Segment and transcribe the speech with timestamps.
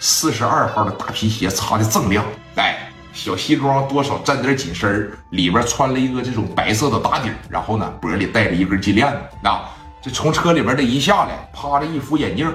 [0.00, 9.18] 四十二号的大皮鞋擦的锃亮，哎，小西装多少沾点紧身里边穿了一个这种白色的打底然后呢，脖里带着一根金链子。
[9.42, 9.60] 那
[10.00, 12.52] 这从车里边这一下来，趴着一副眼镜，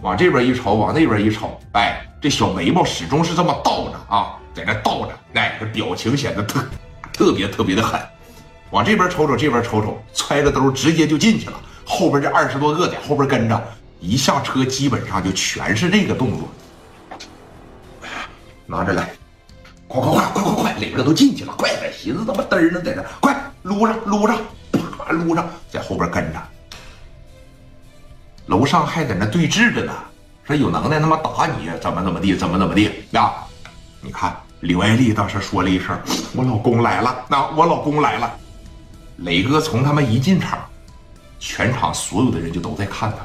[0.00, 6.64] 往这边一瞅，往那边一瞅，哎，这小眉毛始终是这么倒着啊，在那倒着，哎，这表情显得特
[7.12, 8.00] 特别特别的狠。
[8.70, 11.60] 往这边瞅瞅，这边瞅瞅，揣着兜直接就进去了。
[11.84, 13.62] 后边这二十多个在后边跟着，
[14.00, 16.48] 一下车基本上就全是这个动作。
[18.70, 19.10] 拿着来，
[19.86, 21.90] 快快快快快快，磊哥都进去了，快点！
[21.90, 24.38] 寻思他妈嘚呢，在这，快撸上撸上，
[24.72, 26.38] 啪撸上，在后边跟着。
[28.44, 29.92] 楼上还在那对峙着呢，
[30.44, 33.32] 说有能耐他妈打你，怎么怎么地，怎么怎么地呀？
[34.02, 35.98] 你看刘爱丽当时说了一声
[36.36, 38.30] ：“我老公来了。”那我老公来了。
[39.16, 40.58] 磊哥从他妈一进场，
[41.40, 43.16] 全场所有的人就都在看他。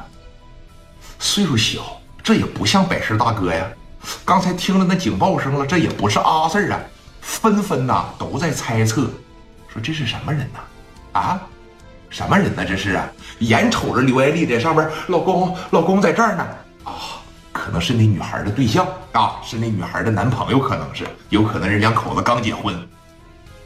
[1.20, 3.68] 岁数小，这也不像百事大哥呀。
[4.26, 6.80] 刚才听了那警报声了，这也不是阿 Sir 啊，
[7.22, 9.10] 纷纷呐都在猜测，
[9.68, 10.60] 说这是什么人呢？
[11.14, 11.42] 啊，
[12.10, 12.66] 什么人呢？
[12.66, 13.08] 这是啊，
[13.40, 16.48] 眼瞅着刘爱丽在上面，老公，老公在这儿呢。
[16.84, 16.94] 啊，
[17.52, 22.76] 可能是那女孩的对象啊，是那女孩的男朋友，可能是，有可能人两口子刚结婚。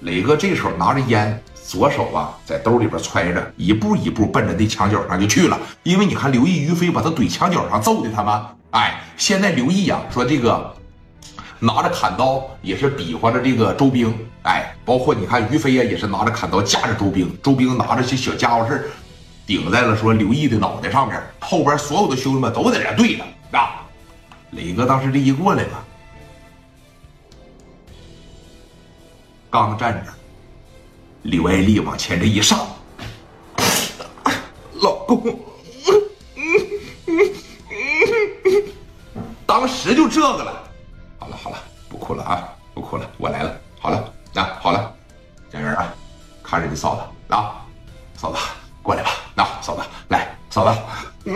[0.02, 5.59] 磊哥这时候拿着烟，左手啊在兜里边揣着，一步一步奔着那墙角上就去了。
[5.81, 8.52] 因为你看刘毅、于飞把他怼墙角上揍的他吗？
[8.71, 10.75] 哎，现在刘毅呀说这个
[11.59, 18.91] 拿着砍刀也是比划着这个周兵，哎，包括你看于飞呀也是拿着砍刀架着周兵，周兵拿着些小家伙事
[19.45, 23.23] 顶在了说刘毅的脑袋上面，后边所有的兄弟们都在这对着
[23.57, 23.81] 啊。
[24.51, 25.83] 磊哥当时这一过来吧，
[29.49, 30.11] 刚站着，
[31.23, 32.67] 刘爱丽往前这一上，
[34.81, 35.39] 老公。
[40.09, 40.63] 这个了，
[41.19, 41.58] 好了好了，
[41.89, 44.94] 不哭了啊，不哭了，我来了，好了，那好了，
[45.52, 45.94] 家人啊，
[46.44, 47.02] 看着你嫂子
[47.33, 47.55] 啊，
[48.15, 48.37] 嫂子
[48.81, 50.80] 过来吧，那嫂子来，嫂子，
[51.26, 51.36] 嗯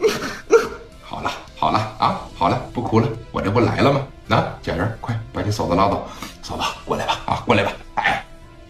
[0.00, 0.60] 嗯
[1.02, 4.00] 好了好了啊，好了，不哭了，我这不来了吗？
[4.26, 6.06] 那家人快把你嫂子拉走，
[6.42, 8.24] 嫂子过来吧啊，过来吧，哎，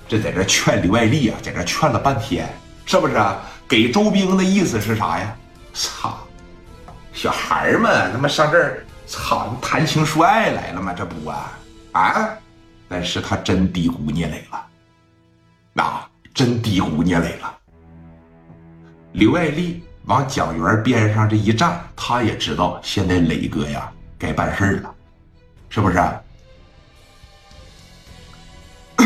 [0.08, 2.48] 这在这劝刘爱丽啊，在这劝了半天，
[2.84, 3.40] 是不是啊？
[3.68, 5.36] 给周兵的意思是啥呀？
[5.74, 6.16] 操！
[7.12, 10.92] 小孩儿们，他妈上这儿，操，谈情说爱来了吗？
[10.92, 11.56] 这不啊
[11.92, 12.36] 啊！
[12.88, 14.66] 但是他真低估聂磊了，
[15.82, 17.58] 啊真低估聂磊了。
[19.12, 24.94] 刘爱丽往蒋元边上这一站，他也知道现在磊哥呀该办事了，
[25.68, 25.96] 是不是？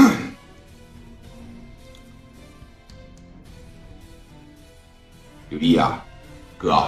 [5.48, 6.04] 刘毅啊，
[6.58, 6.86] 哥。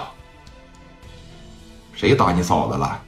[1.93, 3.01] 谁打你嫂子了？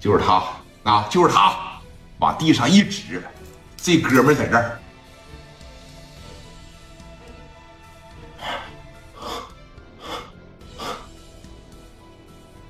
[0.00, 0.42] 就是他
[0.84, 1.80] 啊，就是他，
[2.18, 3.22] 往地上一指，
[3.76, 4.78] 这哥们在这儿。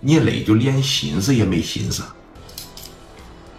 [0.00, 2.02] 聂磊就连寻思也没寻思，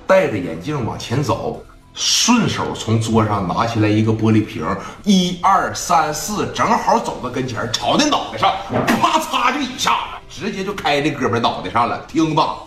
[0.08, 1.64] 戴着眼镜往前走，
[2.00, 4.66] 顺手从桌上拿起来一个玻璃瓶，
[5.04, 8.56] 一二三四，正好走到跟前，朝那脑袋上，
[8.88, 9.98] 啪嚓就一下子。
[10.30, 12.60] 直接就开这哥们脑袋上了，听吧，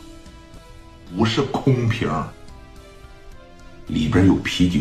[1.17, 2.11] 不是空瓶，
[3.87, 4.81] 里边有啤酒。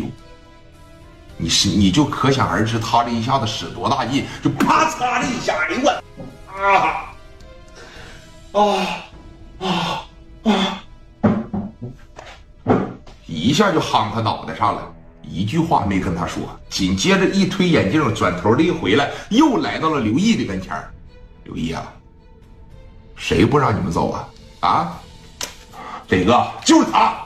[1.38, 5.90] 你是你就可想而知，他这一下子使多大劲，就啪嚓的一下，哎我
[6.62, 7.14] 啊
[8.52, 10.04] 啊啊！
[13.34, 16.42] 一下就夯他脑袋上了，一句话没跟他说。
[16.68, 20.76] 紧接着一推眼镜，转头的一回来，又来到了刘毅的跟前
[21.44, 21.92] 刘毅啊。
[23.16, 24.28] 谁不让你们走啊？
[24.60, 25.00] 啊，
[26.08, 27.21] 磊哥就是他。